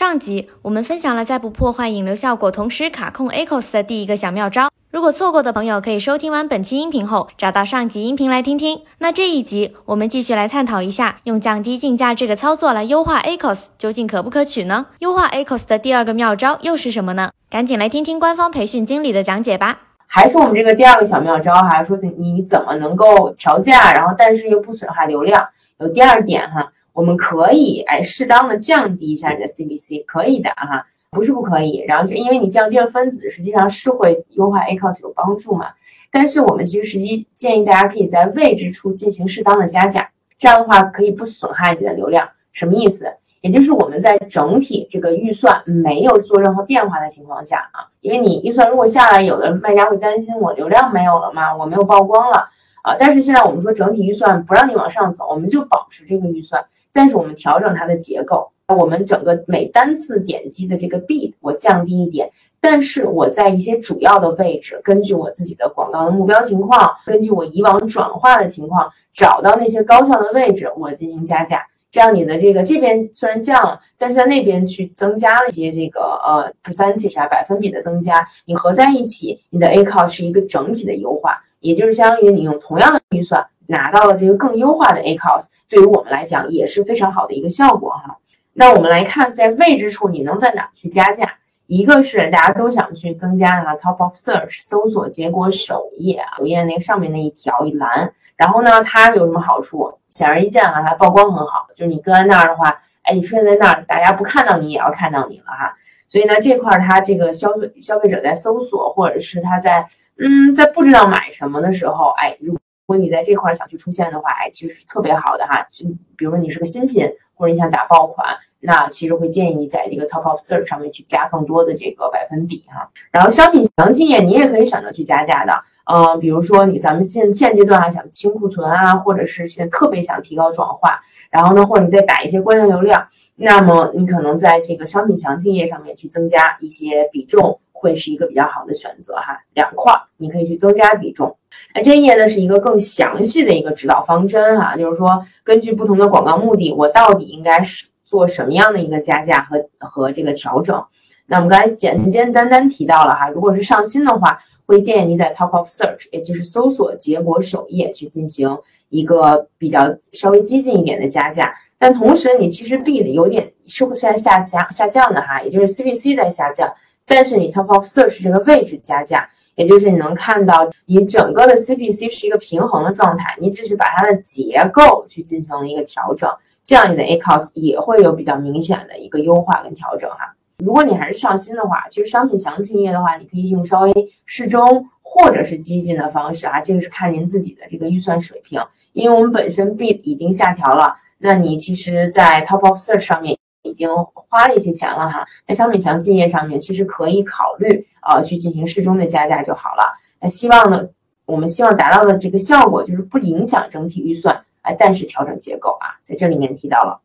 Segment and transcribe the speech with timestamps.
[0.00, 4.70] 上集我们分享了在不破坏引流效果，同时卡控 ACOS 的第一个小妙招。
[4.90, 8.80] 如果错过的朋友，可以收听完本期音频后，找到上集音频来听听。
[9.00, 14.86] 那这一集我们继续来探讨一下，用降低竞价这个操作来优化 ACOS 究竟可不可取呢？
[15.00, 17.32] 优化 ACOS 的第二个妙招又是什么呢？
[17.50, 19.80] 赶紧来听听官方培训经理的讲解吧。
[20.06, 25.46] 还是我们这个第二个小妙招哈，说你怎么能够调价，然后但是又不损害流量？
[25.78, 26.72] 有第二点哈。
[26.92, 31.84] 我们可以哎，适当的降低一下你的 CPC，可以的哈，不是不可以。
[31.86, 35.68] 然后就因为你降低了分子，实际上是会优化 ACOS 有帮助嘛。
[36.10, 42.28] 但是我们其实实际建议大家可以在未知处进行适当的加价，这样的话可以不损害你的流量。
[42.52, 43.06] 什么意思？
[43.42, 51.56] 也就是我们在整体这个预算没有做任何变化的情况下啊，因为你预算如果下来，有的卖家会担心我流量没有了吗？
[51.56, 52.48] 我没有曝光了
[52.82, 52.96] 啊。
[52.98, 56.62] 但是现在我们说整体预算不让你往上走，我们就保持这个预算。
[56.92, 62.30] 但是我们调整它的结构，我们整个每单次点击的这个 bid 我降低一点，
[62.60, 71.66] 但是我在一些主要的位置，根据我自己的广告的目标情况，根据我以往转化的情况，找到那些高效的位置，我进行加价。
[71.90, 83.44] 这样你的这个这边虽然降了，但是在那边去增加了一些这个呃 percentage 啊百分比的增加，你合在一起，你的 A cost 是一个整体的优化，也就是相当于你用同样的预算。
[83.70, 88.18] 拿到了这个更优化的 ACOS，对于我们来讲也是非常好的一个效果哈。
[88.52, 91.34] 那我们来看，在位置处你能在哪去加价？
[91.66, 98.12] 一个是大家都想去增加啊，Top of Search 搜索结果首页啊，首页那个上面那一条一栏。
[98.36, 99.92] 然后呢，它有什么好处？
[100.08, 101.68] 显而易见啊，它曝光很好。
[101.76, 105.76] 就是你搁在那儿的话，哎，你出现在那儿，大家不看到你也要看到你了哈。
[106.08, 109.86] 所以呢，这块它这个消费消费者在搜索或者是他在
[110.18, 112.58] 嗯在不知道买什么的时候，哎，如
[112.90, 115.64] 如果你在这块想去出现的话，哎，其实是特别好的哈。
[115.70, 122.90] 就比如说你是个新品，或者你想打爆款，那其实会建议你在这个 Top of Search 上面去加更多的这个百分比哈。
[123.12, 125.52] 然后商品详情页你也可以选择去加价的，
[125.84, 137.60] 嗯，比如说你咱们现现阶段还想清库存啊，或者是现在特别想提高转化，然后呢，或者你再打一些关键流量，那么你可能在这个商品详情页上面去增加一些比重。
[137.80, 141.34] 会是一个比较好的选择哈，两块儿你可以去增加比重。
[141.74, 150.84] 那这一页呢是一个更详细的一个指导方针哈，就是说根据不同的广告目的，我到底应该是做什么样的一个加价和和这个调整。
[151.26, 158.58] 那我们刚才简简单单提到了哈，如果是上新的话，会建议你在 Top of Search，也就是搜索结果首页去进行
[158.88, 161.54] 一个比较稍微激进一点的加价。
[161.78, 166.72] 但同时你其实 B 的有点是会在下降下降的哈，也就是 CPC 在下降。
[167.12, 176.30] 但是你 top of search 这个位置加价，也就是你能看到你整个的 CPC 是一个平衡的状态，你只是把它的结构去进行了一个调整，
[176.62, 180.36] 这样你的 ACOS 也会有比较明显的一个优化跟调整哈。
[180.64, 183.92] 如果你还是上新的话，其实商品详情页的话，你可以用稍微
[184.24, 188.60] 适中或者是激进的方式啊，这个是看您自己的这个预算水平，
[188.92, 193.36] 因为我们本身 B 已经下调了，那你其实，在 top of search 上面。
[193.62, 199.92] 已经花了一些钱了哈，在商品详情页上面其实可以考虑啊去进行适中的加价就好了。
[200.20, 200.88] 那希望呢，
[201.26, 207.00] 我们希望达到的这个效果就是不影响整体预算，哎，但是调整结构啊，在这里面提到了。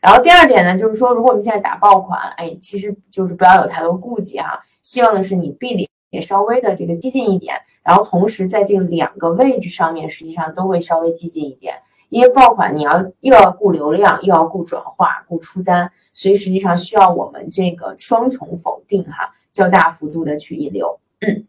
[0.00, 4.60] 然后第二点呢，就是说如果我们现在打爆款，哎，其实就是不要有太多顾忌哈。
[4.82, 11.76] 希望的是你 B 里也稍微的这个激进一点，然后同时在这两个位置上面实际上都会稍微激进一点。
[12.08, 20.98] 因为爆款你要又要顾流量，又要顾转化，顾出单，所以实际上需要我们这个双重否定哈，较大幅度的去引流。
[21.20, 21.46] 嗯，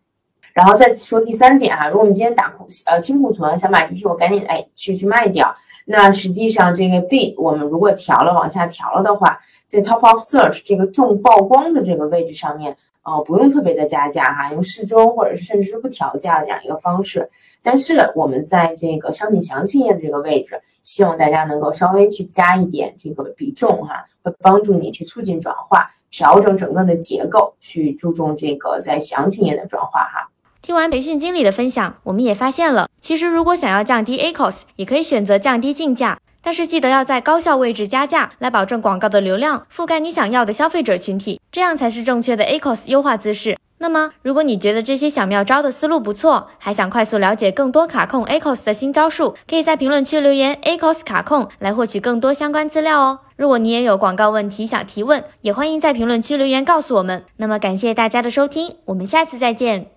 [0.53, 5.55] 然后再说第三点哈，如果你今天打库呃清库存，想把这批我赶紧哎去去卖掉，
[5.85, 12.75] 那实际上这个 B 我们如果调了往下调了的话，在 Top of Search 这个重曝光的这个位置上面。
[13.05, 17.29] 哦，不用特别的加价哈，用适中或者是甚至是不调价的这样一个方式。
[17.63, 30.29] 但是我们在这个商品详情页的这个位置，希望大家能够稍微去加一点这个比重哈，会帮助你去促进转化，调整整个的结构，去注重这个在详情页的转化哈。
[30.61, 36.17] 听完培训经理的分享，我们也发现了，其实如果想要降低 ACOS，也可以选择降低竞价。
[36.45, 43.57] 但是记得要在高效位置加价，来保证广告的流量覆盖你想要的消费者群体，这样才是正确的 ACOS 优化姿势。
[43.79, 53.21] 那么，如果你觉得这些小妙招的思路不错，还想快速了解更多卡控 ACOS 的新招数，可以在评论区留言 ACOS 卡控来获取更多相关资料哦。
[53.35, 57.25] 如果你也有广告问题想提问，也欢迎在评论区留言告诉我们。
[57.37, 59.94] 那么，感谢大家的收听，我们下次再见。